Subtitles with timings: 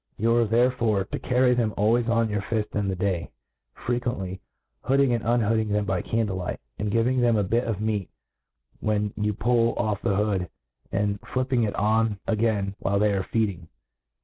[0.17, 3.29] You are therefore to carry them always on your fift in the day,
[3.85, 4.41] frequently
[4.83, 8.09] hooding and un hooding them by candle light, and giving them a bit of meat
[8.79, 10.49] when you pull oflF the hood,
[10.91, 13.67] and flipping it on again while they are feeding.